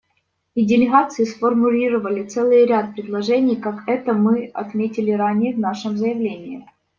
И 0.55 0.65
делегации 0.65 1.25
сформулировали 1.25 2.27
целый 2.27 2.65
ряд 2.65 2.95
предложений, 2.95 3.57
как 3.57 3.87
это 3.87 4.13
мы 4.13 4.47
отметили 4.47 5.11
ранее 5.11 5.53
в 5.53 5.59
нашем 5.59 5.95
заявлении. 5.95 6.65